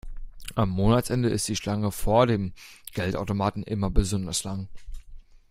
Am 0.55 0.71
Monatsende 0.71 1.29
ist 1.29 1.47
die 1.47 1.55
Schlange 1.55 1.91
vor 1.91 2.25
dem 2.25 2.53
Geldautomaten 2.95 3.61
immer 3.61 3.91
besonders 3.91 4.43
lang. 4.43 4.67